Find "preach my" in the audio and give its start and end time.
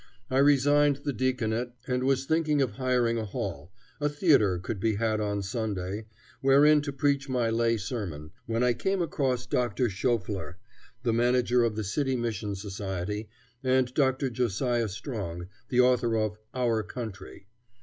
6.91-7.51